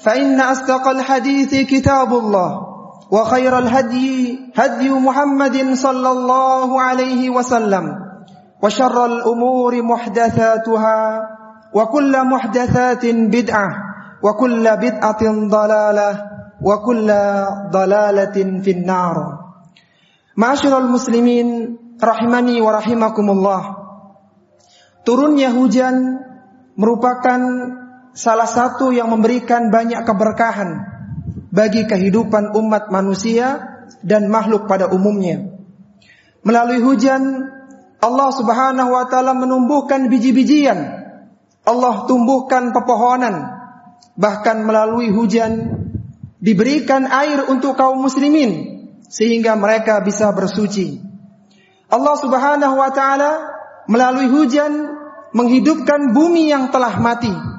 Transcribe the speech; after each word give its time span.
فإن 0.00 0.40
أصدق 0.40 0.88
الحديث 0.88 1.52
كتاب 1.68 2.10
الله 2.14 2.50
وخير 3.10 3.58
الهدي 3.58 4.38
هدي 4.56 4.90
محمد 4.90 5.56
صلى 5.74 6.10
الله 6.10 6.80
عليه 6.80 7.30
وسلم 7.30 7.84
وشر 8.62 9.04
الأمور 9.06 9.82
محدثاتها 9.82 11.00
وكل 11.74 12.24
محدثات 12.24 13.04
بدعة 13.06 13.68
وكل 14.22 14.64
بدعة 14.76 15.22
ضلالة 15.48 16.10
وكل 16.62 17.08
ضلالة 17.72 18.36
في 18.64 18.70
النار 18.70 19.16
Ma'asyiral 20.40 20.88
muslimin 20.88 21.76
rahimani 22.00 22.64
wa 22.64 22.72
rahimakumullah. 22.80 23.62
Turunnya 25.04 25.52
hujan 25.52 26.16
merupakan 26.80 27.40
salah 28.14 28.48
satu 28.48 28.90
yang 28.90 29.10
memberikan 29.10 29.70
banyak 29.70 30.02
keberkahan 30.02 30.70
bagi 31.50 31.86
kehidupan 31.86 32.54
umat 32.54 32.94
manusia 32.94 33.58
dan 34.02 34.30
makhluk 34.30 34.70
pada 34.70 34.88
umumnya. 34.90 35.50
Melalui 36.46 36.80
hujan 36.80 37.50
Allah 38.00 38.30
Subhanahu 38.32 38.90
wa 38.96 39.04
taala 39.12 39.36
menumbuhkan 39.36 40.08
biji-bijian. 40.08 40.78
Allah 41.68 41.94
tumbuhkan 42.08 42.72
pepohonan. 42.72 43.60
Bahkan 44.16 44.64
melalui 44.64 45.12
hujan 45.12 45.52
diberikan 46.40 47.04
air 47.04 47.44
untuk 47.52 47.76
kaum 47.76 48.00
muslimin 48.00 48.80
sehingga 49.04 49.58
mereka 49.60 50.00
bisa 50.00 50.32
bersuci. 50.32 51.02
Allah 51.92 52.14
Subhanahu 52.16 52.74
wa 52.80 52.90
taala 52.94 53.32
melalui 53.90 54.32
hujan 54.32 54.96
menghidupkan 55.36 56.16
bumi 56.16 56.48
yang 56.48 56.72
telah 56.72 56.96
mati. 56.96 57.49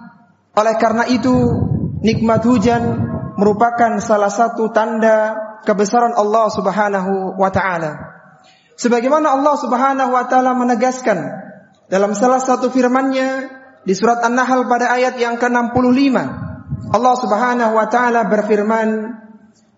Oleh 0.51 0.75
karena 0.75 1.07
itu, 1.07 1.31
nikmat 2.03 2.43
hujan 2.43 2.83
merupakan 3.39 4.01
salah 4.03 4.27
satu 4.27 4.67
tanda 4.75 5.37
kebesaran 5.63 6.11
Allah 6.11 6.45
Subhanahu 6.51 7.39
wa 7.39 7.49
taala. 7.53 7.91
Sebagaimana 8.75 9.37
Allah 9.37 9.55
Subhanahu 9.61 10.11
wa 10.11 10.25
taala 10.27 10.57
menegaskan 10.57 11.21
dalam 11.87 12.11
salah 12.17 12.41
satu 12.41 12.73
firman-Nya 12.73 13.47
di 13.85 13.93
surat 13.93 14.25
An-Nahl 14.25 14.67
pada 14.67 14.91
ayat 14.91 15.15
yang 15.21 15.37
ke-65. 15.37 16.15
Allah 16.91 17.15
Subhanahu 17.15 17.73
wa 17.77 17.87
taala 17.87 18.27
berfirman, 18.27 18.89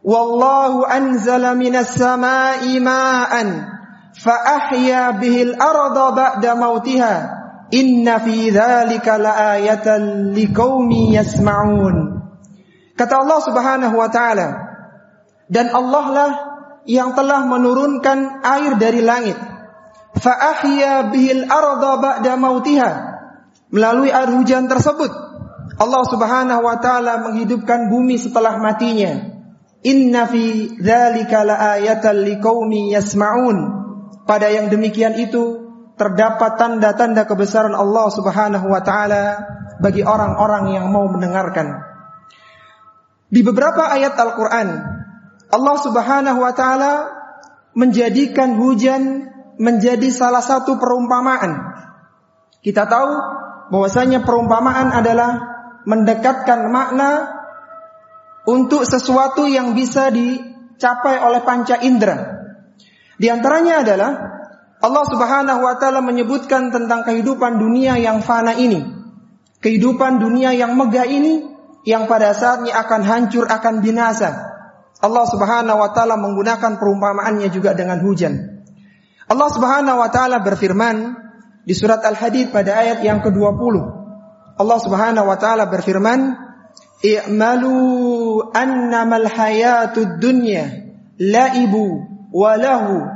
"Wallahu 0.01 0.87
anzala 0.87 1.53
minas 1.53 1.93
samaa'i 1.93 2.81
ma'an 2.81 3.69
fa 4.17 4.35
ahya 4.41 5.19
bihil 5.19 5.53
arda 5.59 6.05
ba'da 6.15 6.51
mautiha." 6.57 7.42
Inna 7.71 8.19
fi 8.19 8.51
dzalika 8.51 9.15
laayatan 9.21 10.35
liqaumi 10.35 11.15
yasmaun. 11.15 12.19
Kata 12.93 13.23
Allah 13.23 13.39
Subhanahu 13.41 13.95
wa 13.97 14.09
taala, 14.11 14.47
dan 15.49 15.71
Allah 15.71 16.05
lah 16.11 16.31
yang 16.83 17.15
telah 17.15 17.47
menurunkan 17.47 18.43
air 18.43 18.75
dari 18.75 19.01
langit. 19.01 19.37
Fa'ahya 20.13 21.09
bihil 21.09 21.49
arda 21.49 21.97
ba'da 21.97 22.33
mautiha. 22.37 22.91
Melalui 23.73 24.13
air 24.13 24.29
hujan 24.29 24.69
tersebut, 24.69 25.09
Allah 25.81 26.03
Subhanahu 26.05 26.61
wa 26.61 26.77
taala 26.77 27.25
menghidupkan 27.25 27.89
bumi 27.89 28.21
setelah 28.21 28.61
matinya. 28.61 29.33
Inna 29.83 30.29
fi 30.29 30.69
dzalika 30.77 31.41
laayatan 31.41 32.21
liqaumi 32.21 32.93
yasmaun. 32.93 33.81
Pada 34.23 34.47
yang 34.53 34.69
demikian 34.69 35.17
itu 35.19 35.62
terdapat 35.93 36.57
tanda-tanda 36.57 37.29
kebesaran 37.29 37.77
Allah 37.77 38.07
Subhanahu 38.09 38.65
wa 38.65 38.81
taala 38.81 39.45
bagi 39.77 40.01
orang-orang 40.01 40.73
yang 40.73 40.89
mau 40.89 41.05
mendengarkan. 41.09 41.85
Di 43.33 43.41
beberapa 43.41 43.89
ayat 43.89 44.13
Al-Qur'an 44.13 44.69
Allah 45.53 45.75
Subhanahu 45.77 46.39
wa 46.41 46.53
taala 46.53 46.93
menjadikan 47.77 48.57
hujan 48.57 49.29
menjadi 49.61 50.09
salah 50.09 50.41
satu 50.41 50.81
perumpamaan. 50.81 51.73
Kita 52.61 52.89
tahu 52.89 53.11
bahwasanya 53.69 54.25
perumpamaan 54.25 54.89
adalah 54.93 55.31
mendekatkan 55.85 56.73
makna 56.73 57.27
untuk 58.49 58.87
sesuatu 58.87 59.45
yang 59.45 59.77
bisa 59.77 60.09
dicapai 60.09 61.21
oleh 61.21 61.41
panca 61.45 61.77
indera. 61.85 62.43
Di 63.19 63.29
antaranya 63.29 63.85
adalah 63.85 64.11
Allah 64.83 65.07
Subhanahu 65.07 65.63
wa 65.63 65.79
taala 65.79 66.03
menyebutkan 66.03 66.67
tentang 66.67 67.07
kehidupan 67.07 67.55
dunia 67.55 67.95
yang 67.95 68.19
fana 68.19 68.51
ini. 68.59 68.83
Kehidupan 69.63 70.19
dunia 70.19 70.51
yang 70.51 70.75
megah 70.75 71.07
ini 71.07 71.47
yang 71.87 72.03
pada 72.11 72.35
saatnya 72.35 72.75
akan 72.83 73.01
hancur, 73.07 73.47
akan 73.47 73.79
binasa. 73.79 74.43
Allah 74.99 75.23
Subhanahu 75.23 75.79
wa 75.79 75.89
taala 75.95 76.19
menggunakan 76.19 76.75
perumpamaannya 76.75 77.47
juga 77.47 77.71
dengan 77.71 78.03
hujan. 78.03 78.63
Allah 79.31 79.49
Subhanahu 79.55 80.03
wa 80.03 80.09
taala 80.11 80.43
berfirman 80.43 81.15
di 81.63 81.71
surat 81.71 82.03
Al-Hadid 82.03 82.51
pada 82.51 82.75
ayat 82.75 82.99
yang 83.07 83.23
ke-20. 83.23 83.75
Allah 84.59 84.79
Subhanahu 84.83 85.31
wa 85.31 85.37
taala 85.39 85.71
berfirman, 85.71 86.35
i'malu 87.07 87.75
annamal 88.51 89.31
hayatud 89.31 90.19
dunya 90.19 90.91
laibu 91.15 92.03
wa 92.35 92.51
lahu 92.59 93.07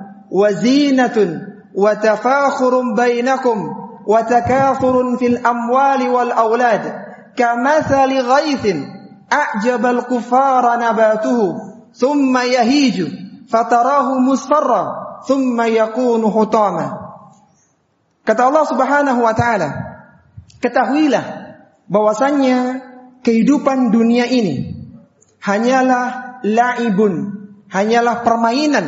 wa 1.78 1.94
tafakhurun 1.94 2.98
bainakum 2.98 3.70
wa 4.02 4.26
takathurun 4.26 5.22
fil 5.22 5.38
amwali 5.46 6.10
wal 6.10 6.34
aulad 6.34 6.82
kamathali 7.38 8.18
ghaithin 8.18 8.90
a'jabal 9.30 10.10
kufara 10.10 10.82
nabatuhu 10.82 11.54
thumma 11.94 12.50
yahiju 12.50 13.06
fatarahu 13.46 14.18
musfarra 14.26 15.06
kata 18.26 18.42
Allah 18.42 18.64
Subhanahu 18.66 19.20
wa 19.22 19.34
taala 19.38 19.70
ketahuilah 20.60 21.26
bahwasannya 21.88 22.58
kehidupan 23.24 23.92
dunia 23.94 24.28
ini 24.28 24.78
hanyalah 25.42 26.40
laibun, 26.44 27.14
hanyalah 27.72 28.22
permainan 28.24 28.86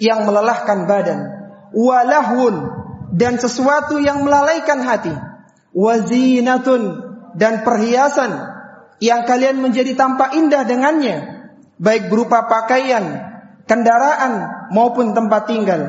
yang 0.00 0.24
melelahkan 0.24 0.88
badan, 0.88 1.18
walahun 1.72 2.54
dan 3.16 3.40
sesuatu 3.40 3.96
yang 4.00 4.24
melalaikan 4.24 4.84
hati, 4.84 5.12
wazinatun 5.72 6.82
dan 7.36 7.64
perhiasan 7.64 8.30
yang 8.98 9.24
kalian 9.24 9.62
menjadi 9.62 9.94
tampak 9.94 10.34
indah 10.34 10.66
dengannya, 10.66 11.16
baik 11.78 12.10
berupa 12.10 12.50
pakaian, 12.50 13.04
kendaraan 13.64 14.68
maupun 14.74 15.14
tempat 15.14 15.46
tinggal. 15.46 15.82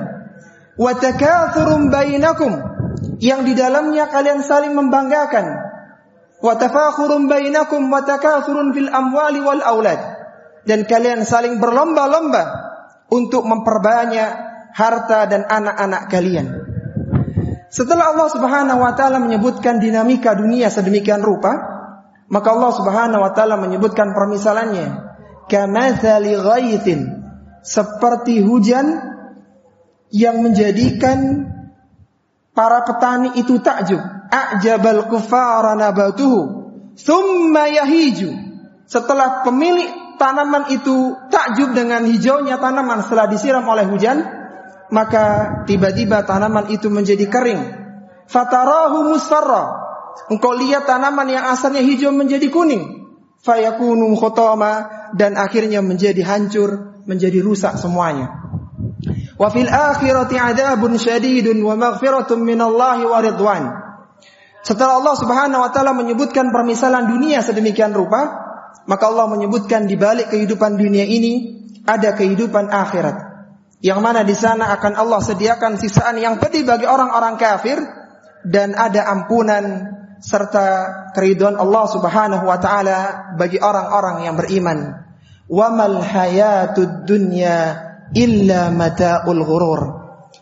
Wa 0.79 0.95
takatsurum 0.95 1.91
bainakum 1.91 2.55
yang 3.19 3.43
di 3.43 3.51
dalamnya 3.51 4.07
kalian 4.07 4.45
saling 4.45 4.71
membanggakan. 4.77 5.67
Wa 6.39 6.55
tafakhurum 6.55 7.27
bainakum 7.27 7.91
wa 7.91 7.99
takatsurun 7.99 8.71
fil 8.71 8.87
amwali 8.87 9.43
wal 9.43 9.59
aulad. 9.59 9.99
Dan 10.63 10.87
kalian 10.87 11.27
saling 11.27 11.59
berlomba-lomba 11.59 12.43
untuk 13.11 13.43
memperbanyak 13.43 14.48
harta 14.79 15.27
dan 15.27 15.43
anak-anak 15.43 16.07
kalian. 16.07 16.47
Setelah 17.69 18.15
Allah 18.15 18.29
Subhanahu 18.31 18.79
wa 18.79 18.95
taala 18.95 19.19
menyebutkan 19.19 19.77
dinamika 19.77 20.33
dunia 20.33 20.71
sedemikian 20.71 21.19
rupa, 21.19 21.53
maka 22.31 22.47
Allah 22.55 22.71
Subhanahu 22.73 23.21
wa 23.21 23.31
taala 23.35 23.59
menyebutkan 23.59 24.15
permisalannya, 24.15 24.87
kamatsali 25.51 26.33
ghaithin, 26.33 27.19
seperti 27.61 28.41
hujan 28.41 29.03
yang 30.09 30.41
menjadikan 30.41 31.45
para 32.55 32.81
petani 32.87 33.37
itu 33.37 33.59
takjub. 33.61 34.01
A'jabal 34.29 35.09
kufara 35.09 35.77
nabatuhu, 35.77 36.41
thumma 36.97 37.69
yahiju. 37.69 38.33
Setelah 38.89 39.45
pemilik 39.45 40.17
tanaman 40.17 40.73
itu 40.73 41.13
takjub 41.29 41.77
dengan 41.77 42.01
hijaunya 42.09 42.57
tanaman 42.57 43.05
setelah 43.05 43.29
disiram 43.29 43.65
oleh 43.69 43.85
hujan, 43.85 44.38
maka 44.89 45.23
tiba-tiba 45.69 46.25
tanaman 46.25 46.69
itu 46.73 46.89
menjadi 46.89 47.25
kering. 47.29 47.61
Fatarahu 48.29 49.13
musfarra. 49.13 49.89
Engkau 50.29 50.53
lihat 50.57 50.85
tanaman 50.89 51.29
yang 51.29 51.45
asalnya 51.49 51.81
hijau 51.81 52.13
menjadi 52.13 52.49
kuning. 52.49 53.09
Fayakunu 53.39 54.11
khotama 54.19 54.89
dan 55.15 55.39
akhirnya 55.39 55.79
menjadi 55.79 56.19
hancur, 56.27 57.01
menjadi 57.07 57.39
rusak 57.39 57.79
semuanya. 57.79 58.35
Wa 59.39 59.47
fil 59.47 59.71
akhirati 59.71 60.35
adzabun 60.35 60.99
syadidun 60.99 61.55
wa 61.63 61.79
maghfiratun 61.79 62.43
minallahi 62.43 63.07
wa 63.07 63.17
ridwan. 63.23 63.63
Setelah 64.59 64.99
Allah 64.99 65.15
Subhanahu 65.15 65.61
wa 65.63 65.71
taala 65.71 65.95
menyebutkan 65.95 66.51
permisalan 66.51 67.07
dunia 67.07 67.39
sedemikian 67.39 67.95
rupa, 67.95 68.27
maka 68.91 69.07
Allah 69.07 69.31
menyebutkan 69.31 69.87
di 69.87 69.95
balik 69.95 70.35
kehidupan 70.35 70.75
dunia 70.75 71.07
ini 71.07 71.63
ada 71.87 72.11
kehidupan 72.11 72.67
akhirat 72.67 73.28
yang 73.79 74.03
mana 74.03 74.27
di 74.27 74.35
sana 74.35 74.75
akan 74.75 74.93
Allah 74.99 75.23
sediakan 75.23 75.79
sisaan 75.79 76.19
yang 76.19 76.35
pedih 76.35 76.67
bagi 76.67 76.83
orang-orang 76.83 77.39
kafir 77.39 77.79
dan 78.43 78.75
ada 78.75 79.07
ampunan 79.07 79.95
serta 80.19 80.67
keridhaan 81.15 81.55
Allah 81.55 81.87
Subhanahu 81.87 82.43
wa 82.43 82.59
taala 82.59 83.31
bagi 83.39 83.55
orang-orang 83.59 84.27
yang 84.27 84.35
beriman. 84.35 85.07
Wa 85.47 85.71
mal 85.71 86.03
hayatud 86.03 87.07
dunya 87.07 87.79
illa 88.11 88.69
mataul 88.69 89.43
ghurur. 89.47 89.81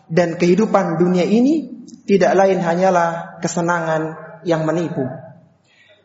Dan 0.08 0.36
kehidupan 0.36 0.98
dunia 0.98 1.24
ini 1.24 1.86
tidak 2.04 2.34
lain 2.34 2.58
hanyalah 2.58 3.38
kesenangan 3.38 4.16
yang 4.42 4.66
menipu. 4.66 5.04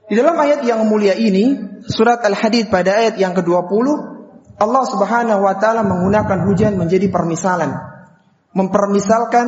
Di 0.07 0.19
dalam 0.19 0.35
ayat 0.35 0.62
yang 0.68 0.83
mulia 0.85 1.15
ini, 1.15 1.80
surat 1.88 2.19
Al-Hadid 2.21 2.68
pada 2.68 3.00
ayat 3.00 3.15
yang 3.15 3.31
ke-20 3.31 4.12
Allah 4.63 4.88
Subhanahu 4.88 5.44
wa 5.44 5.60
taala 5.60 5.83
menggunakan 5.83 6.48
hujan 6.48 6.80
menjadi 6.80 7.12
permisalan. 7.12 7.75
Mempermisalkan 8.56 9.48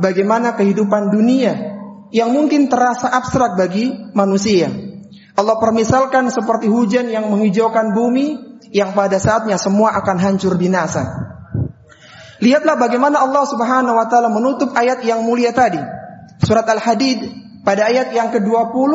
bagaimana 0.00 0.56
kehidupan 0.56 1.12
dunia 1.12 1.76
yang 2.14 2.32
mungkin 2.32 2.72
terasa 2.72 3.12
abstrak 3.12 3.60
bagi 3.60 3.92
manusia. 4.16 4.72
Allah 5.34 5.58
permisalkan 5.58 6.30
seperti 6.30 6.70
hujan 6.70 7.10
yang 7.10 7.28
menghijaukan 7.28 7.92
bumi 7.92 8.56
yang 8.70 8.94
pada 8.94 9.18
saatnya 9.18 9.58
semua 9.60 9.92
akan 9.98 10.16
hancur 10.16 10.56
binasa. 10.56 11.02
Lihatlah 12.38 12.78
bagaimana 12.78 13.20
Allah 13.20 13.44
Subhanahu 13.44 13.98
wa 13.98 14.06
taala 14.08 14.30
menutup 14.32 14.72
ayat 14.72 15.04
yang 15.04 15.26
mulia 15.26 15.52
tadi. 15.52 15.82
Surat 16.40 16.64
Al-Hadid 16.64 17.20
pada 17.66 17.90
ayat 17.90 18.14
yang 18.14 18.30
ke-20 18.30 18.92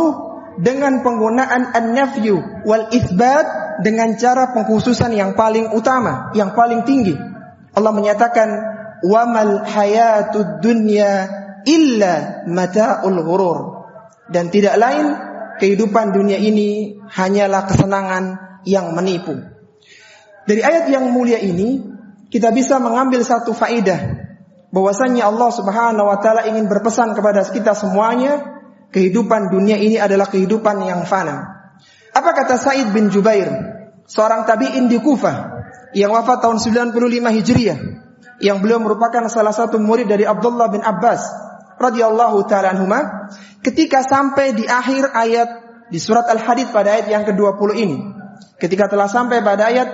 dengan 0.63 1.03
penggunaan 1.03 1.75
an-nafyu 1.75 2.63
wal 2.63 2.87
isbat 2.95 3.68
dengan 3.79 4.15
cara 4.19 4.51
pengkhususan 4.51 5.15
yang 5.15 5.33
paling 5.33 5.71
utama, 5.71 6.31
yang 6.35 6.51
paling 6.51 6.83
tinggi. 6.83 7.15
Allah 7.75 7.93
menyatakan 7.95 8.49
wamal 9.05 9.63
hayatud 9.63 10.59
dunya 10.59 11.27
illa 11.63 12.43
mata'ul 12.47 13.19
ghurur. 13.23 13.59
Dan 14.29 14.53
tidak 14.53 14.77
lain 14.77 15.05
kehidupan 15.57 16.13
dunia 16.13 16.37
ini 16.37 17.01
hanyalah 17.09 17.65
kesenangan 17.65 18.23
yang 18.67 18.93
menipu. 18.93 19.35
Dari 20.45 20.61
ayat 20.61 20.89
yang 20.89 21.09
mulia 21.09 21.37
ini 21.41 21.81
kita 22.29 22.53
bisa 22.53 22.77
mengambil 22.77 23.21
satu 23.25 23.53
faidah 23.53 24.29
bahwasanya 24.69 25.29
Allah 25.29 25.49
Subhanahu 25.49 26.09
wa 26.09 26.17
taala 26.21 26.45
ingin 26.45 26.69
berpesan 26.69 27.17
kepada 27.17 27.41
kita 27.49 27.73
semuanya 27.73 28.61
kehidupan 28.93 29.49
dunia 29.49 29.77
ini 29.77 29.97
adalah 29.97 30.29
kehidupan 30.29 30.85
yang 30.85 31.05
fana. 31.05 31.58
Apa 32.13 32.31
kata 32.33 32.55
Said 32.57 32.89
bin 32.91 33.13
Jubair, 33.13 33.49
seorang 34.09 34.43
tabi'in 34.49 34.89
di 34.89 34.97
Kufah 34.97 35.61
yang 35.93 36.13
wafat 36.13 36.41
tahun 36.41 36.57
95 36.57 37.37
Hijriah, 37.37 37.79
yang 38.39 38.63
beliau 38.63 38.81
merupakan 38.81 39.27
salah 39.29 39.53
satu 39.53 39.77
murid 39.77 40.09
dari 40.09 40.23
Abdullah 40.25 40.71
bin 40.71 40.81
Abbas 40.81 41.21
radhiyallahu 41.79 42.43
taala 42.49 42.75
anhuma, 42.75 43.31
ketika 43.63 44.03
sampai 44.03 44.57
di 44.57 44.65
akhir 44.67 45.15
ayat 45.15 45.49
di 45.89 45.97
surat 45.97 46.29
Al-Hadid 46.29 46.69
pada 46.69 46.97
ayat 46.97 47.07
yang 47.09 47.23
ke-20 47.25 47.69
ini. 47.77 47.97
Ketika 48.59 48.91
telah 48.91 49.07
sampai 49.09 49.41
pada 49.41 49.71
ayat 49.71 49.89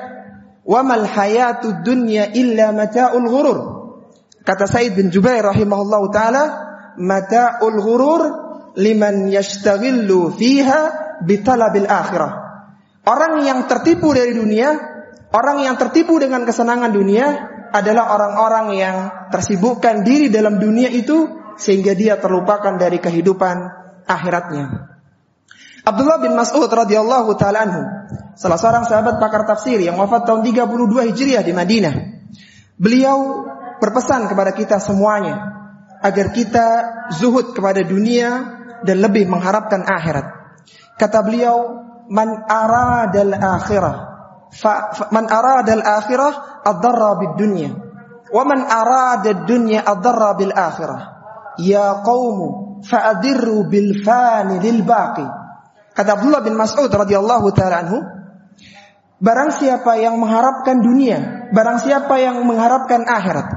wa 0.65 0.81
mal 0.81 1.05
hayatud 1.05 1.85
dunya 1.85 2.33
illa 2.33 2.73
mata'ul 2.73 3.27
ghurur. 3.29 3.59
Kata 4.45 4.65
Said 4.69 4.93
bin 4.93 5.09
Jubair 5.09 5.45
rahimahullahu 5.45 6.09
taala, 6.13 6.43
mata'ul 6.99 7.79
ghurur 7.79 8.21
liman 8.75 9.31
yashtaghillu 9.31 10.35
fiha 10.35 11.04
bitalabil 11.23 11.87
akhirah. 11.87 12.31
Orang 13.05 13.45
yang 13.45 13.69
tertipu 13.69 14.11
dari 14.11 14.33
dunia, 14.33 14.73
orang 15.29 15.61
yang 15.61 15.75
tertipu 15.77 16.17
dengan 16.17 16.43
kesenangan 16.43 16.89
dunia 16.89 17.25
adalah 17.69 18.15
orang-orang 18.17 18.67
yang 18.75 18.97
tersibukkan 19.29 20.01
diri 20.01 20.31
dalam 20.33 20.57
dunia 20.57 20.89
itu 20.89 21.27
sehingga 21.55 21.95
dia 21.95 22.17
terlupakan 22.19 22.75
dari 22.75 22.97
kehidupan 22.99 23.55
akhiratnya. 24.09 24.95
Abdullah 25.85 26.17
bin 26.17 26.33
Mas'ud 26.33 26.65
radhiyallahu 26.65 27.37
taala 27.37 27.59
anhu, 27.61 27.81
salah 28.33 28.57
seorang 28.57 28.89
sahabat 28.89 29.21
pakar 29.21 29.45
tafsir 29.45 29.77
yang 29.77 30.01
wafat 30.01 30.25
tahun 30.25 30.41
32 30.41 31.13
Hijriah 31.13 31.45
di 31.45 31.53
Madinah. 31.53 31.95
Beliau 32.75 33.45
berpesan 33.77 34.25
kepada 34.25 34.51
kita 34.57 34.81
semuanya 34.81 35.55
agar 36.01 36.33
kita 36.33 36.67
zuhud 37.13 37.53
kepada 37.53 37.85
dunia 37.85 38.57
dan 38.81 38.97
lebih 38.97 39.29
mengharapkan 39.29 39.85
akhirat. 39.85 40.34
Kata 40.95 41.19
beliau, 41.23 41.57
"Man 42.07 42.47
aradal 42.47 43.35
akhirah 43.35 43.95
fa, 44.51 44.95
fa 44.95 45.05
man 45.11 45.27
aradal 45.27 45.83
akhirah 45.83 46.63
adarra 46.63 47.19
bid 47.19 47.33
dunya 47.35 47.71
wa 48.31 48.43
man 48.47 48.63
arada 48.63 49.45
dunya 49.45 49.83
adarra 49.83 50.33
bil 50.39 50.55
akhirah. 50.55 51.01
Ya 51.59 52.03
qaumu 52.03 52.79
fa'adirru 52.83 53.67
bil 53.67 54.03
fani 54.03 54.59
lil 54.63 54.83
baqi." 54.87 55.27
Kata 55.95 56.19
Abdullah 56.19 56.43
bin 56.43 56.59
Mas'ud 56.59 56.91
radhiyallahu 56.91 57.47
taala 57.55 57.87
anhu, 57.87 57.99
Barang 59.15 59.47
siapa 59.55 59.95
yang 59.95 60.19
mengharapkan 60.19 60.83
dunia, 60.83 61.47
barang 61.55 61.79
siapa 61.87 62.19
yang 62.19 62.43
mengharapkan 62.43 63.07
akhirat, 63.07 63.47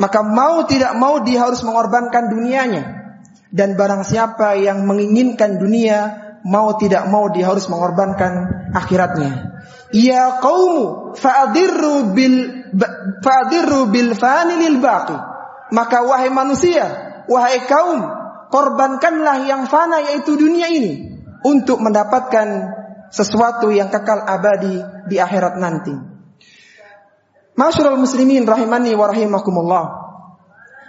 maka 0.00 0.24
mau 0.24 0.64
tidak 0.64 0.96
mau 0.96 1.20
dia 1.20 1.44
harus 1.44 1.60
mengorbankan 1.60 2.32
dunianya 2.32 2.82
dan 3.52 3.76
barang 3.76 4.08
siapa 4.08 4.56
yang 4.56 4.88
menginginkan 4.88 5.60
dunia 5.60 6.31
mau 6.42 6.74
tidak 6.78 7.06
mau 7.10 7.30
dia 7.30 7.46
harus 7.48 7.66
mengorbankan 7.70 8.66
akhiratnya. 8.74 9.62
Ya 9.94 10.42
qaumu 10.42 11.14
fa'adirru 11.14 12.14
bil 12.16 12.36
fa'adirru 13.22 13.90
bil 13.90 14.14
fani 14.18 14.58
lil. 14.58 14.78
Maka 15.72 16.04
wahai 16.04 16.28
manusia, 16.28 16.84
wahai 17.30 17.64
kaum, 17.64 18.04
korbankanlah 18.52 19.48
yang 19.48 19.64
fana 19.64 20.04
yaitu 20.12 20.36
dunia 20.36 20.68
ini 20.68 21.16
untuk 21.46 21.80
mendapatkan 21.80 22.76
sesuatu 23.08 23.72
yang 23.72 23.88
kekal 23.88 24.20
abadi 24.24 24.80
di 25.08 25.16
akhirat 25.16 25.56
nanti. 25.56 25.96
Masyarul 27.52 28.00
muslimin 28.00 28.48
rahimani 28.48 28.96
wa 28.96 29.06
rahimakumullah. 29.12 29.84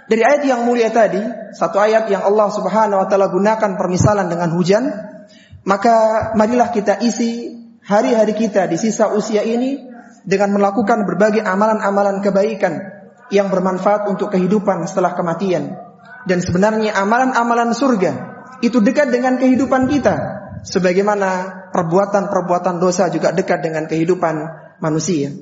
Dari 0.04 0.20
ayat 0.20 0.42
yang 0.44 0.68
mulia 0.68 0.92
tadi, 0.92 1.20
satu 1.56 1.80
ayat 1.80 2.08
yang 2.12 2.24
Allah 2.24 2.52
Subhanahu 2.52 3.04
wa 3.04 3.06
taala 3.08 3.32
gunakan 3.32 3.76
permisalan 3.76 4.28
dengan 4.28 4.52
hujan, 4.52 4.84
maka 5.64 6.30
marilah 6.36 6.68
kita 6.68 7.00
isi 7.00 7.52
hari-hari 7.84 8.36
kita 8.36 8.68
di 8.68 8.76
sisa 8.76 9.12
usia 9.12 9.44
ini 9.44 9.80
dengan 10.24 10.56
melakukan 10.56 11.04
berbagai 11.04 11.44
amalan-amalan 11.44 12.24
kebaikan 12.24 12.80
yang 13.28 13.52
bermanfaat 13.52 14.08
untuk 14.08 14.32
kehidupan 14.32 14.84
setelah 14.88 15.16
kematian. 15.16 15.72
Dan 16.24 16.40
sebenarnya 16.40 16.96
amalan-amalan 16.96 17.76
surga 17.76 18.12
itu 18.64 18.80
dekat 18.80 19.12
dengan 19.12 19.36
kehidupan 19.36 19.88
kita, 19.92 20.14
sebagaimana 20.64 21.68
perbuatan-perbuatan 21.68 22.80
dosa 22.80 23.12
juga 23.12 23.36
dekat 23.36 23.60
dengan 23.60 23.84
kehidupan 23.84 24.34
manusia. 24.80 25.32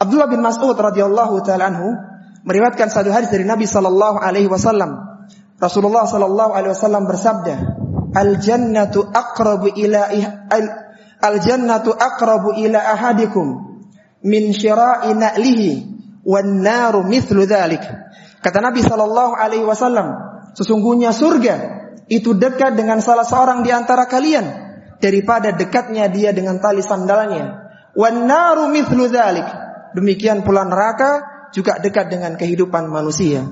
Abdullah 0.00 0.26
bin 0.26 0.42
Mas'ud 0.42 0.74
radhiyallahu 0.74 1.46
taala 1.46 1.70
anhu 1.70 1.94
meriwayatkan 2.42 2.90
satu 2.90 3.14
hadis 3.14 3.30
dari 3.30 3.46
Nabi 3.46 3.70
sallallahu 3.70 4.18
alaihi 4.18 4.50
wasallam. 4.50 5.22
Rasulullah 5.60 6.08
sallallahu 6.08 6.56
alaihi 6.56 6.72
wasallam 6.74 7.06
bersabda, 7.06 7.54
"Al 8.14 8.40
jannatu 8.42 9.06
aqrabu 9.06 9.70
ila 9.74 10.10
al 11.20 11.36
jannatu 11.38 11.94
aqrabu 11.94 12.56
ila 12.58 12.78
ahadikum 12.78 13.78
min 14.24 14.52
syira'i 14.52 15.14
na'lihi 15.14 15.72
wan 16.24 16.62
naru 16.64 17.06
mithlu 17.06 17.46
dzalik." 17.46 17.82
Kata 18.40 18.58
Nabi 18.64 18.80
sallallahu 18.80 19.36
alaihi 19.36 19.68
wasallam, 19.68 20.16
sesungguhnya 20.56 21.12
surga 21.12 21.56
itu 22.08 22.32
dekat 22.34 22.74
dengan 22.74 23.04
salah 23.04 23.22
seorang 23.28 23.60
di 23.60 23.70
antara 23.70 24.08
kalian 24.08 24.70
daripada 24.96 25.52
dekatnya 25.52 26.08
dia 26.08 26.32
dengan 26.32 26.56
tali 26.58 26.80
sandalnya. 26.80 27.72
Wan 27.92 28.24
naru 28.24 28.72
mithlu 28.72 29.06
dzalik. 29.12 29.44
Demikian 29.92 30.46
pula 30.46 30.62
neraka 30.62 31.20
juga 31.50 31.82
dekat 31.82 32.08
dengan 32.08 32.38
kehidupan 32.38 32.86
manusia. 32.86 33.42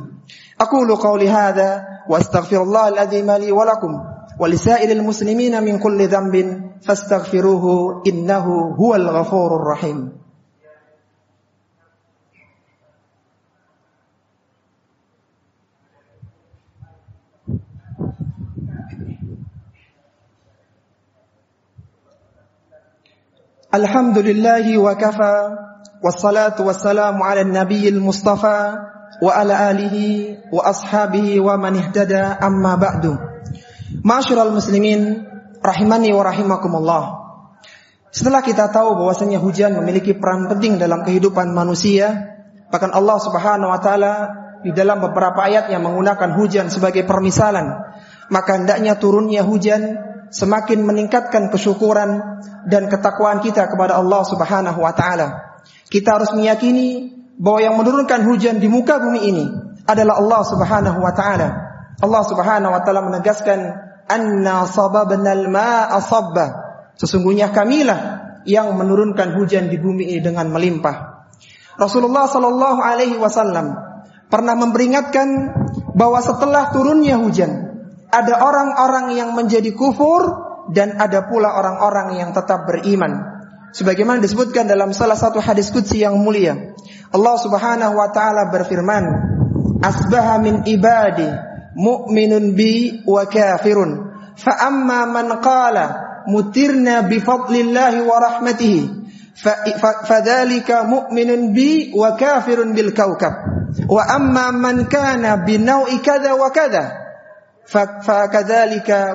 Aku 0.58 0.86
qauli 0.98 1.26
hadza 1.26 2.02
wa 2.06 2.16
astaghfirullah 2.18 2.94
al-azim 2.94 3.28
li 3.42 3.50
wa 3.50 3.64
lakum 3.66 3.92
ولسائر 4.38 4.90
المسلمين 4.92 5.62
من 5.64 5.78
كل 5.78 6.08
ذنب 6.08 6.62
فاستغفروه 6.82 8.02
إنه 8.06 8.44
هو 8.80 8.94
الغفور 8.94 9.56
الرحيم. 9.56 10.12
الحمد 23.74 24.18
لله 24.18 24.78
وكفى 24.78 25.56
والصلاة 26.04 26.62
والسلام 26.62 27.22
على 27.22 27.40
النبي 27.40 27.88
المصطفى 27.88 28.76
وعلى 29.22 29.70
آله 29.70 29.96
وأصحابه 30.52 31.40
ومن 31.40 31.76
اهتدى 31.76 32.22
أما 32.22 32.74
بعد. 32.74 33.27
Ma'asyiral 33.88 34.52
muslimin 34.52 35.24
rahimani 35.64 36.12
wa 36.12 36.22
rahimakumullah. 36.28 37.02
Setelah 38.12 38.44
kita 38.44 38.68
tahu 38.68 39.00
bahwasanya 39.00 39.40
hujan 39.40 39.76
memiliki 39.80 40.12
peran 40.16 40.48
penting 40.48 40.76
dalam 40.76 41.04
kehidupan 41.04 41.52
manusia, 41.56 42.36
bahkan 42.68 42.92
Allah 42.92 43.16
Subhanahu 43.16 43.72
wa 43.72 43.80
taala 43.80 44.12
di 44.60 44.76
dalam 44.76 45.00
beberapa 45.00 45.40
ayat 45.40 45.72
yang 45.72 45.84
menggunakan 45.88 46.36
hujan 46.36 46.68
sebagai 46.68 47.08
permisalan, 47.08 47.64
maka 48.28 48.60
hendaknya 48.60 49.00
turunnya 49.00 49.40
hujan 49.44 49.96
semakin 50.28 50.84
meningkatkan 50.84 51.48
kesyukuran 51.48 52.40
dan 52.68 52.92
ketakwaan 52.92 53.40
kita 53.40 53.72
kepada 53.72 53.96
Allah 53.96 54.20
Subhanahu 54.28 54.84
wa 54.84 54.92
taala. 54.92 55.60
Kita 55.88 56.20
harus 56.20 56.36
meyakini 56.36 57.16
bahwa 57.40 57.60
yang 57.64 57.76
menurunkan 57.80 58.20
hujan 58.28 58.60
di 58.60 58.68
muka 58.68 59.00
bumi 59.00 59.20
ini 59.24 59.44
adalah 59.88 60.20
Allah 60.20 60.42
Subhanahu 60.44 60.98
wa 61.00 61.12
taala 61.16 61.67
Allah 61.98 62.22
Subhanahu 62.22 62.70
wa 62.70 62.80
taala 62.86 63.02
menegaskan 63.02 63.58
anna 64.06 64.64
sababnal 64.70 65.50
ma'a 65.50 65.98
sabba. 65.98 66.46
Sesungguhnya 66.94 67.50
kamilah 67.50 68.26
yang 68.46 68.74
menurunkan 68.74 69.34
hujan 69.34 69.66
di 69.66 69.78
bumi 69.78 70.14
ini 70.14 70.20
dengan 70.22 70.50
melimpah. 70.50 71.26
Rasulullah 71.78 72.26
sallallahu 72.26 72.80
alaihi 72.82 73.18
wasallam 73.18 73.74
pernah 74.26 74.54
memperingatkan 74.58 75.28
bahwa 75.94 76.18
setelah 76.18 76.74
turunnya 76.74 77.18
hujan 77.18 77.70
ada 78.10 78.34
orang-orang 78.42 79.14
yang 79.14 79.30
menjadi 79.34 79.70
kufur 79.74 80.26
dan 80.74 80.98
ada 80.98 81.26
pula 81.26 81.54
orang-orang 81.54 82.18
yang 82.18 82.30
tetap 82.34 82.66
beriman. 82.66 83.38
Sebagaimana 83.68 84.18
disebutkan 84.24 84.64
dalam 84.64 84.96
salah 84.96 85.14
satu 85.14 85.38
hadis 85.44 85.68
qudsi 85.68 86.02
yang 86.02 86.16
mulia. 86.18 86.72
Allah 87.12 87.36
Subhanahu 87.36 87.94
wa 87.94 88.08
taala 88.10 88.48
berfirman, 88.48 89.04
"Asbaha 89.84 90.40
min 90.40 90.64
ibadi 90.64 91.47
mu'minun 91.78 92.58
bi 92.58 93.06
wa 93.06 93.22
kafirun. 93.30 94.10
Fa 94.34 94.66
amma 94.66 95.06
man 95.06 95.38
qala 95.38 95.86
mutirna 96.26 97.06
bi 97.06 97.22
fadlillahi 97.22 98.02
wa 98.02 98.16
rahmatihi 98.18 98.82
fadzalika 99.78 100.82
mu'minun 100.90 101.54
bi 101.54 101.94
wa 101.94 102.18
kafirun 102.18 102.74
bil 102.74 102.90
kaukab. 102.90 103.32
Wa 103.86 104.02
amma 104.10 104.50
man 104.50 104.90
kana 104.90 105.46
bi 105.46 105.56
kadza 106.02 106.34
wa 106.34 106.50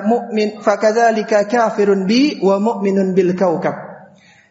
mu'min 0.08 0.62
kafirun 1.44 2.08
bi 2.08 2.40
wa 2.40 2.56
mu'minun 2.56 3.12
bil. 3.12 3.36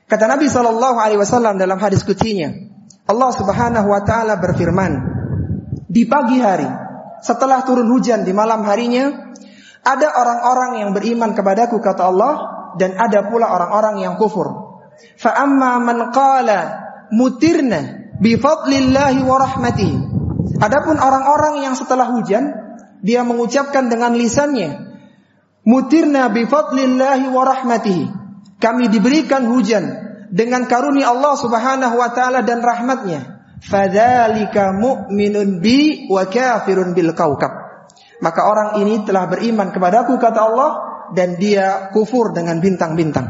Kata 0.04 0.30
Nabi 0.30 0.46
sallallahu 0.46 1.00
alaihi 1.00 1.18
wasallam 1.18 1.58
dalam 1.58 1.80
hadis 1.82 2.06
kutsinya, 2.06 2.54
Allah 3.08 3.32
Subhanahu 3.34 3.88
wa 3.90 4.04
taala 4.06 4.38
berfirman, 4.38 4.92
di 5.90 6.06
pagi 6.06 6.38
hari 6.44 6.83
setelah 7.24 7.64
turun 7.64 7.88
hujan 7.88 8.28
di 8.28 8.36
malam 8.36 8.68
harinya 8.68 9.34
ada 9.84 10.08
orang-orang 10.16 10.84
yang 10.84 10.90
beriman 10.96 11.32
kepadaku 11.36 11.80
kata 11.80 12.08
Allah 12.08 12.34
dan 12.80 12.96
ada 12.96 13.28
pula 13.28 13.52
orang-orang 13.52 14.04
yang 14.04 14.16
kufur. 14.16 14.80
Fa 15.20 15.36
amma 15.36 15.80
man 15.84 16.12
qala 16.16 16.60
mutirna 17.12 18.14
bi 18.20 18.40
fadlillahi 18.40 19.20
wa 19.24 19.38
rahmatihi. 19.40 19.98
Adapun 20.60 20.96
orang-orang 20.96 21.66
yang 21.68 21.76
setelah 21.76 22.12
hujan 22.16 22.54
dia 23.04 23.28
mengucapkan 23.28 23.92
dengan 23.92 24.16
lisannya, 24.16 24.96
mutirna 25.68 26.32
bi 26.32 26.48
fadlillahi 26.48 27.28
wa 27.28 27.44
rahmatihi. 27.44 28.06
Kami 28.64 28.88
diberikan 28.88 29.44
hujan 29.52 29.84
dengan 30.32 30.72
karunia 30.72 31.12
Allah 31.12 31.36
Subhanahu 31.36 31.96
wa 32.00 32.10
taala 32.16 32.40
dan 32.48 32.64
rahmatnya. 32.64 33.33
Fadzalika 33.64 34.76
mu'minun 34.76 35.64
bi 35.64 36.08
wa 36.12 36.28
kafirun 36.28 36.92
bil 36.92 37.16
kaukab. 37.16 37.64
Maka 38.20 38.42
orang 38.44 38.70
ini 38.84 39.04
telah 39.08 39.28
beriman 39.28 39.72
kepadaku 39.72 40.20
kata 40.20 40.40
Allah 40.40 40.72
dan 41.16 41.40
dia 41.40 41.92
kufur 41.96 42.32
dengan 42.36 42.60
bintang-bintang. 42.60 43.28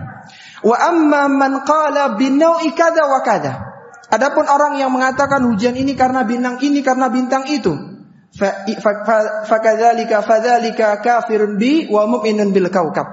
Wa 0.63 0.77
amma 0.89 1.29
man 1.29 1.61
qala 1.65 2.17
binau'i 2.17 2.73
kada 2.73 3.09
wa 3.09 3.21
kada. 3.21 3.53
Adapun 4.13 4.45
orang 4.45 4.77
yang 4.77 4.93
mengatakan 4.93 5.41
hujan 5.49 5.73
ini 5.73 5.97
karena 5.97 6.21
bintang 6.21 6.61
ini 6.61 6.85
karena 6.85 7.09
bintang 7.09 7.49
itu, 7.49 7.73
fakadzalika 9.49 10.21
fadzalika 10.21 11.01
kafirun 11.01 11.57
bi 11.57 11.89
wa 11.89 12.05
mu'minun 12.05 12.53
bil 12.53 12.69
kaukab. 12.69 13.05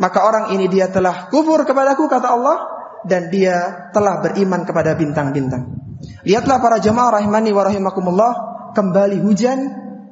Maka 0.00 0.18
orang 0.24 0.56
ini 0.56 0.68
dia 0.72 0.88
telah 0.88 1.28
kufur 1.28 1.68
kepadaku 1.68 2.08
kata 2.08 2.28
Allah 2.32 2.58
dan 3.04 3.28
dia 3.28 3.88
telah 3.92 4.24
beriman 4.24 4.64
kepada 4.64 4.96
bintang-bintang. 4.96 5.79
Lihatlah 6.24 6.58
para 6.60 6.80
jemaah 6.80 7.20
rahimani 7.20 7.52
wa 7.52 7.62
rahimakumullah, 7.64 8.32
kembali 8.72 9.20
hujan 9.20 9.58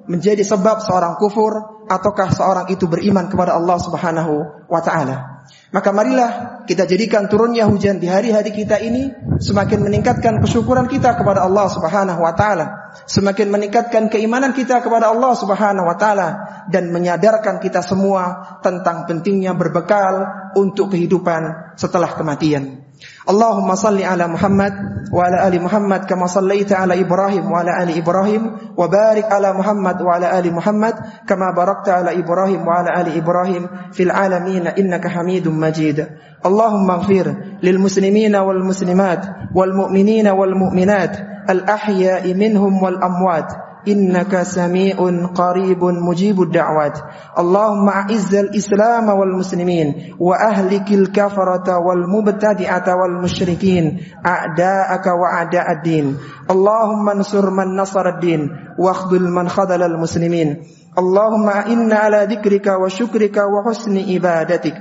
menjadi 0.09 0.41
sebab 0.41 0.81
seorang 0.81 1.21
kufur 1.21 1.85
ataukah 1.89 2.33
seorang 2.33 2.67
itu 2.73 2.89
beriman 2.89 3.29
kepada 3.29 3.57
Allah 3.57 3.77
Subhanahu 3.81 4.35
wa 4.69 4.81
taala. 4.81 5.45
Maka 5.69 5.93
marilah 5.93 6.65
kita 6.65 6.85
jadikan 6.89 7.29
turunnya 7.29 7.69
hujan 7.69 8.01
di 8.01 8.09
hari-hari 8.09 8.53
kita 8.53 8.81
ini 8.81 9.13
semakin 9.41 9.85
meningkatkan 9.85 10.41
kesyukuran 10.45 10.89
kita 10.89 11.17
kepada 11.17 11.45
Allah 11.45 11.69
Subhanahu 11.73 12.21
wa 12.25 12.33
taala, 12.37 12.97
semakin 13.05 13.53
meningkatkan 13.53 14.09
keimanan 14.13 14.57
kita 14.57 14.81
kepada 14.81 15.13
Allah 15.13 15.33
Subhanahu 15.37 15.89
wa 15.89 15.97
taala 15.97 16.29
dan 16.73 16.89
menyadarkan 16.93 17.61
kita 17.61 17.85
semua 17.85 18.57
tentang 18.65 19.05
pentingnya 19.09 19.57
berbekal 19.57 20.25
untuk 20.57 20.93
kehidupan 20.93 21.77
setelah 21.77 22.13
kematian. 22.17 22.88
اللهم 23.29 23.75
صل 23.75 24.03
على 24.03 24.27
محمد 24.27 24.73
وعلى 25.13 25.49
آل 25.49 25.63
محمد 25.63 26.05
كما 26.05 26.27
صليت 26.27 26.73
على 26.73 27.01
إبراهيم 27.01 27.53
وعلى 27.53 27.83
آل 27.83 27.99
إبراهيم 27.99 28.43
وبارك 28.77 29.25
على 29.33 29.53
محمد 29.53 30.03
وعلى 30.03 30.39
آل 30.39 30.55
محمد 30.55 30.95
كما 31.29 31.53
باركت 31.57 31.89
على 31.89 32.19
إبراهيم 32.19 32.67
وعلى 32.69 33.01
آل 33.01 33.17
إبراهيم 33.17 33.67
في 33.93 34.03
العالمين 34.03 34.67
إنك 34.67 35.07
حميد 35.07 35.49
مجيد. 35.49 36.07
اللهم 36.47 36.91
اغفر 36.91 37.35
للمسلمين 37.63 38.37
والمسلمات 38.37 39.23
والمؤمنين 39.55 40.29
والمؤمنات 40.29 41.17
الأحياء 41.51 42.35
منهم 42.35 42.83
والأموات 42.83 43.53
إنك 43.89 44.43
سميع 44.43 44.97
قريب 45.35 45.85
مجيب 45.85 46.43
الدعوات. 46.43 46.99
اللهم 47.39 47.89
أعز 47.89 48.35
الإسلام 48.35 49.09
والمسلمين 49.09 50.15
وأهلك 50.21 50.93
الكفرة 50.93 51.79
والمبتدعة 51.79 52.87
والمشركين. 52.97 54.01
أعداءك 54.27 55.07
وأعداء 55.07 55.73
الدين. 55.73 56.17
اللهم 56.51 57.11
انصر 57.11 57.51
من 57.51 57.77
نصر 57.77 58.09
الدين 58.09 58.51
واخذل 58.79 59.31
من 59.31 59.49
خذل 59.49 59.83
المسلمين. 59.83 60.63
اللهم 60.99 61.49
إنا 61.49 61.97
على 61.97 62.27
ذكرك 62.31 62.67
وشكرك 62.67 63.37
وحسن 63.37 63.99
عبادتك. 63.99 64.75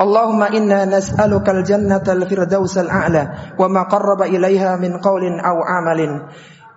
اللهم 0.00 0.42
إنا 0.42 0.84
نسألك 0.84 1.48
الجنة 1.48 2.04
الفردوس 2.08 2.78
الأعلى 2.78 3.28
وما 3.58 3.82
قرب 3.82 4.22
إليها 4.22 4.76
من 4.76 5.00
قول 5.00 5.24
أو 5.40 5.56
عمل. 5.64 6.22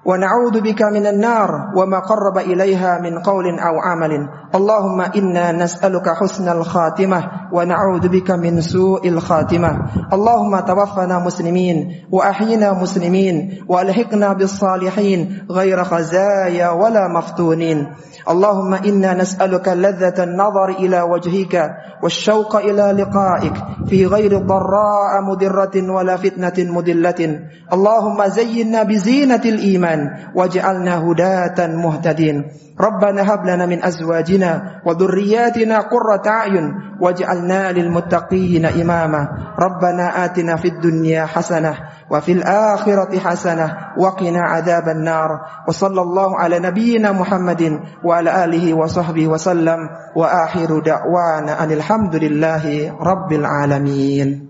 ونعوذ 0.10 0.62
بك 0.62 0.82
من 0.82 1.06
النار 1.08 1.50
وما 1.78 2.00
قرب 2.00 2.38
إليها 2.38 2.98
من 2.98 3.20
قول 3.20 3.46
أو 3.60 3.76
عمل. 3.80 4.12
اللهم 4.56 5.02
إنا 5.02 5.52
نسألك 5.52 6.10
حسن 6.10 6.50
الخاتمة 6.50 7.20
ونعوذ 7.54 8.08
بك 8.08 8.32
من 8.32 8.62
سوء 8.62 9.08
الخاتمة. 9.08 9.72
اللهم 10.14 10.60
توفنا 10.60 11.20
مسلمين 11.20 11.78
وأحينا 12.12 12.74
مسلمين 12.74 13.66
وألحقنا 13.70 14.34
بالصالحين 14.34 15.46
غير 15.52 15.84
خزايا 15.84 16.70
ولا 16.70 17.08
مفتونين. 17.08 17.88
اللهم 18.30 18.74
إنا 18.74 19.14
نسألك 19.14 19.68
لذة 19.68 20.24
النظر 20.24 20.70
إلى 20.70 21.02
وجهك 21.02 21.56
والشوق 22.04 22.56
إلى 22.56 22.86
لقائك 23.02 23.54
في 23.90 24.06
غير 24.06 24.38
ضراء 24.38 25.22
مدرة 25.30 25.76
ولا 25.92 26.18
فتنة 26.18 26.58
مدلة 26.58 27.40
اللهم 27.74 28.20
زينا 28.28 28.84
بزينة 28.84 29.42
الإيمان 29.46 29.99
واجعلنا 30.36 30.94
هداة 30.98 31.68
مهتدين. 31.68 32.46
ربنا 32.80 33.34
هب 33.34 33.46
لنا 33.46 33.66
من 33.66 33.84
أزواجنا 33.84 34.82
وذرياتنا 34.86 35.80
قرة 35.80 36.24
أعين 36.28 36.74
واجعلنا 37.02 37.72
للمتقين 37.72 38.66
إماما. 38.66 39.28
ربنا 39.60 40.26
آتنا 40.26 40.56
في 40.56 40.68
الدنيا 40.68 41.26
حسنة 41.26 41.74
وفي 42.12 42.32
الآخرة 42.32 43.20
حسنة 43.20 43.78
وقنا 43.98 44.42
عذاب 44.42 44.90
النار. 44.90 45.30
وصلى 45.68 46.02
الله 46.02 46.40
على 46.40 46.60
نبينا 46.60 47.12
محمد 47.12 47.80
وعلى 48.04 48.44
آله 48.44 48.74
وصحبه 48.74 49.28
وسلم. 49.28 49.80
وآخر 50.16 50.80
دعوانا 50.80 51.64
أن 51.64 51.72
الحمد 51.72 52.16
لله 52.16 52.94
رب 53.02 53.34
العالمين. 53.34 54.49